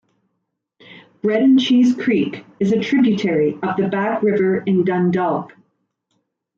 Bread 1.21 1.43
and 1.43 1.59
Cheese 1.59 1.93
Creek 1.93 2.43
is 2.59 2.71
a 2.71 2.79
tributary 2.79 3.53
of 3.61 3.77
the 3.77 3.87
Back 3.87 4.23
River 4.23 4.57
in 4.63 4.83
Dundalk. 4.83 5.51